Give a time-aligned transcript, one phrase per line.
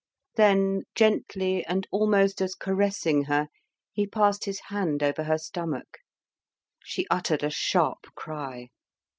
[0.33, 3.49] Then gently, and almost as caressing her,
[3.93, 5.99] he passed his hand over her stomach.
[6.83, 8.69] She uttered a sharp cry.